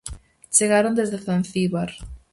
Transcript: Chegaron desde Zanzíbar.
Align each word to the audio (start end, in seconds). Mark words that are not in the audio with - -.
Chegaron 0.57 0.95
desde 0.95 1.19
Zanzíbar. 1.19 1.91